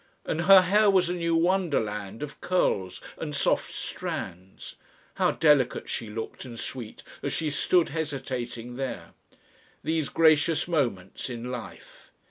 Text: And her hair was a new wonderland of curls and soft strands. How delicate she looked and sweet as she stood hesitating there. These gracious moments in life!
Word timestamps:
And 0.25 0.41
her 0.45 0.61
hair 0.63 0.89
was 0.89 1.09
a 1.09 1.13
new 1.13 1.35
wonderland 1.35 2.23
of 2.23 2.41
curls 2.41 3.01
and 3.19 3.35
soft 3.35 3.71
strands. 3.71 4.75
How 5.21 5.29
delicate 5.29 5.89
she 5.91 6.09
looked 6.09 6.43
and 6.43 6.59
sweet 6.59 7.03
as 7.21 7.33
she 7.33 7.51
stood 7.51 7.89
hesitating 7.89 8.77
there. 8.77 9.11
These 9.83 10.09
gracious 10.09 10.67
moments 10.67 11.29
in 11.29 11.51
life! 11.51 12.09